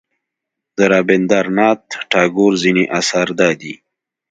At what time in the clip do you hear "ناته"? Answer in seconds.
1.57-1.97